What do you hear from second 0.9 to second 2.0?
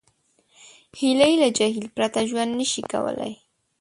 هیلۍ له جهیل